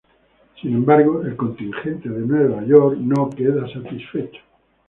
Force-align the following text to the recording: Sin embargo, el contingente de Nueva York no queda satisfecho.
Sin 0.59 0.73
embargo, 0.73 1.21
el 1.23 1.35
contingente 1.35 2.09
de 2.09 2.21
Nueva 2.21 2.63
York 2.65 2.97
no 2.99 3.29
queda 3.29 3.67
satisfecho. 3.71 4.41